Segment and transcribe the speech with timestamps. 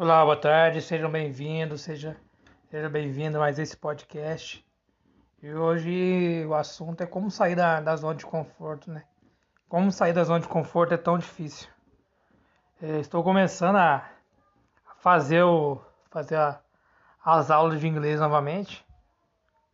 [0.00, 2.16] Olá, boa tarde, sejam bem-vindos, seja,
[2.70, 4.64] seja bem-vindo a mais esse podcast.
[5.42, 9.02] E hoje o assunto é como sair da, da zona de conforto, né?
[9.68, 11.68] Como sair da zona de conforto é tão difícil.
[12.80, 14.08] É, estou começando a
[15.00, 16.60] fazer, o, fazer a,
[17.24, 18.86] as aulas de inglês novamente.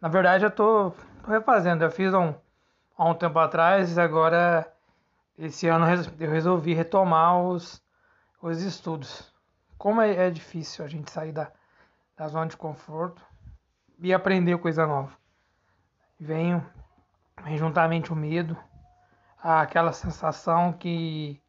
[0.00, 0.96] Na verdade, eu estou
[1.28, 1.84] refazendo.
[1.84, 2.32] Eu fiz um,
[2.96, 4.66] há um tempo atrás e agora,
[5.38, 5.84] esse ano,
[6.18, 7.84] eu resolvi retomar os,
[8.40, 9.35] os estudos
[9.78, 11.50] como é, é difícil a gente sair da,
[12.16, 13.22] da zona de conforto
[13.98, 15.16] e aprender coisa nova.
[16.18, 16.62] Vem,
[17.42, 18.56] vem juntamente o medo,
[19.42, 21.40] aquela sensação que,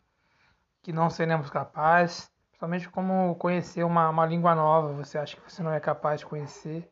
[0.82, 5.64] que não seremos capazes, principalmente como conhecer uma, uma língua nova, você acha que você
[5.64, 6.92] não é capaz de conhecer.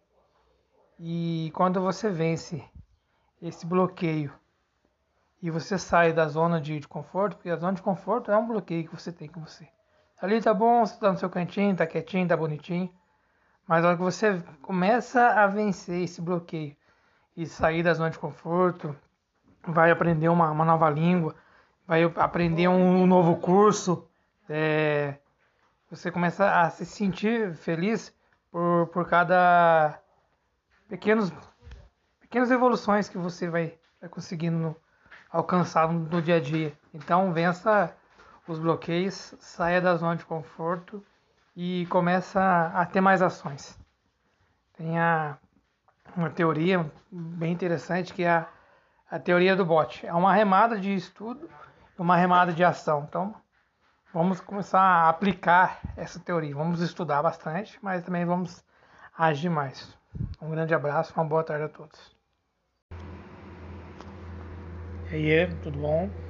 [0.97, 2.63] E quando você vence
[3.41, 4.33] esse bloqueio
[5.41, 8.47] e você sai da zona de, de conforto, porque a zona de conforto é um
[8.47, 9.67] bloqueio que você tem com você.
[10.21, 12.89] Ali tá bom, você tá no seu cantinho, tá quietinho, tá bonitinho.
[13.67, 16.75] Mas na hora que você começa a vencer esse bloqueio
[17.35, 18.95] e sair da zona de conforto,
[19.67, 21.35] vai aprender uma, uma nova língua,
[21.87, 24.07] vai aprender um novo curso,
[24.47, 25.15] é,
[25.89, 28.13] você começa a se sentir feliz
[28.51, 29.99] por, por cada
[30.87, 31.31] pequenos
[32.19, 34.75] pequenas evoluções que você vai, vai conseguindo no,
[35.31, 36.77] alcançar no, no dia a dia.
[36.93, 37.95] Então vença
[38.47, 41.03] os bloqueios, saia da zona de conforto
[41.55, 43.77] e começa a ter mais ações.
[44.77, 45.37] Tem a,
[46.15, 48.47] uma teoria bem interessante que é a,
[49.09, 50.05] a teoria do bot.
[50.05, 51.49] É uma remada de estudo
[51.97, 53.05] e uma remada de ação.
[53.07, 53.33] Então,
[54.13, 56.55] vamos começar a aplicar essa teoria.
[56.55, 58.63] Vamos estudar bastante, mas também vamos
[59.17, 59.97] agir mais.
[60.41, 62.15] Um grande abraço, uma boa tarde a todos.
[65.11, 66.24] E aí, tudo bom?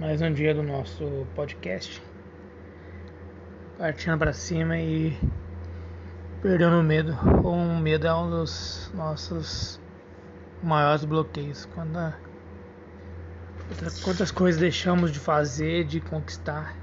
[0.00, 2.02] Mais um dia do nosso podcast.
[3.76, 5.14] Partindo para cima e
[6.40, 7.12] perdendo o medo.
[7.44, 9.78] O medo é um dos nossos
[10.62, 11.66] maiores bloqueios.
[11.74, 12.14] Quando a,
[14.02, 16.74] quantas coisas deixamos de fazer, de conquistar,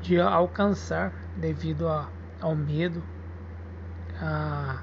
[0.00, 2.08] de alcançar devido a,
[2.40, 3.02] ao medo,
[4.18, 4.82] a,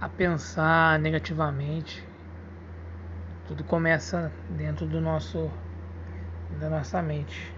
[0.00, 2.06] a pensar negativamente.
[3.48, 5.50] Tudo começa dentro do nosso
[6.58, 7.54] da nossa mente.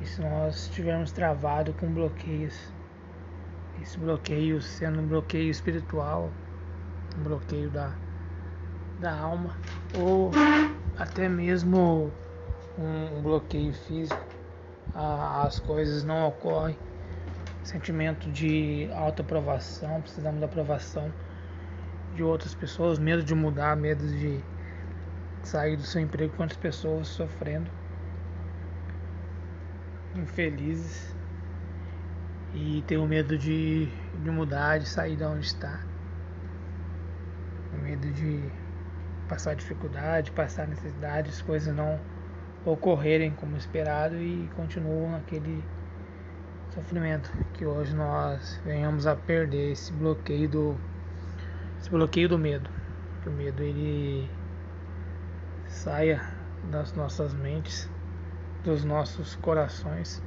[0.00, 2.72] E se nós estivermos travado com bloqueios,
[3.82, 6.30] esse bloqueio sendo um bloqueio espiritual,
[7.18, 7.92] um bloqueio da,
[9.00, 9.56] da alma,
[9.98, 10.30] ou
[10.98, 12.10] até mesmo
[12.78, 14.24] um, um bloqueio físico,
[14.94, 16.76] a, as coisas não ocorrem.
[17.62, 21.12] Sentimento de autoaprovação, precisamos da aprovação
[22.14, 24.40] de outras pessoas, medo de mudar, medo de
[25.46, 27.70] sair do seu emprego, quantas pessoas sofrendo,
[30.14, 31.14] infelizes
[32.52, 33.86] e tem o medo de,
[34.22, 35.80] de mudar, de sair de onde está,
[37.72, 38.42] o medo de
[39.28, 42.00] passar dificuldade, passar necessidade, as coisas não
[42.64, 45.62] ocorrerem como esperado e continuam naquele
[46.70, 50.76] sofrimento que hoje nós venhamos a perder esse bloqueio do
[51.78, 52.68] esse bloqueio do medo.
[53.22, 54.28] Que o medo ele
[55.76, 56.22] saia
[56.70, 57.88] das nossas mentes,
[58.64, 60.22] dos nossos corações,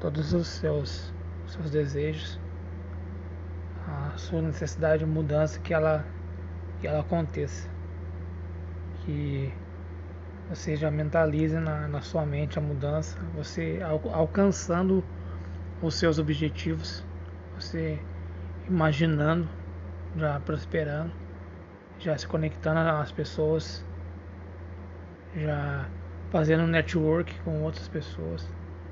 [0.00, 1.12] todos os seus,
[1.46, 2.40] seus desejos,
[3.86, 6.04] a sua necessidade de mudança que ela,
[6.80, 7.68] que ela aconteça.
[9.04, 9.52] Que
[10.48, 15.04] você já mentalize na, na sua mente a mudança, você al, alcançando
[15.82, 17.04] os seus objetivos,
[17.54, 18.00] você
[18.66, 19.48] imaginando,
[20.16, 21.12] já prosperando,
[21.98, 23.84] já se conectando às pessoas
[25.34, 25.86] já
[26.30, 28.46] fazendo network com outras pessoas,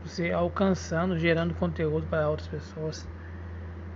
[0.05, 3.09] você alcançando, gerando conteúdo para outras pessoas.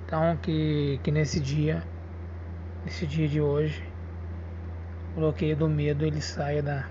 [0.07, 1.83] Então que, que nesse dia,
[2.85, 3.83] nesse dia de hoje,
[5.13, 6.87] o bloqueio do medo ele saia da,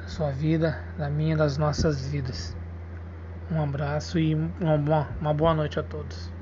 [0.00, 2.56] da sua vida, da minha, das nossas vidas.
[3.50, 6.37] Um abraço e uma boa, uma boa noite a todos.